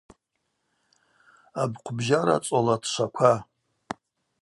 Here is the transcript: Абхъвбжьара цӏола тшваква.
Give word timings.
Абхъвбжьара 1.61 2.37
цӏола 2.45 2.75
тшваква. 2.81 3.33